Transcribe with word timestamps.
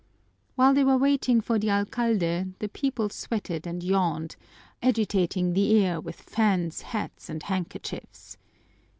While 0.55 0.73
they 0.73 0.83
were 0.83 0.97
waiting 0.97 1.41
for 1.41 1.59
the 1.59 1.69
alcalde, 1.69 2.55
the 2.57 2.69
people 2.69 3.11
sweated 3.11 3.67
and 3.67 3.83
yawned, 3.83 4.35
agitating 4.81 5.53
the 5.53 5.79
air 5.85 6.01
with 6.01 6.21
fans, 6.23 6.81
hats, 6.81 7.29
and 7.29 7.43
handkerchiefs. 7.43 8.35